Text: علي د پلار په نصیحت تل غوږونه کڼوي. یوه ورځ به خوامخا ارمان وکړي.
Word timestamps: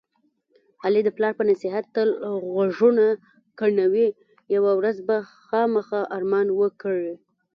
علي 0.83 1.01
د 1.05 1.09
پلار 1.17 1.33
په 1.39 1.43
نصیحت 1.51 1.85
تل 1.95 2.09
غوږونه 2.53 3.05
کڼوي. 3.59 4.09
یوه 4.55 4.71
ورځ 4.79 4.97
به 5.07 5.17
خوامخا 5.45 6.01
ارمان 6.17 6.47
وکړي. 6.59 7.13